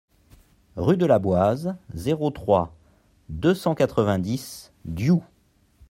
[0.77, 2.73] Rue de la Boise, zéro trois,
[3.29, 5.23] deux cent quatre-vingt-dix Diou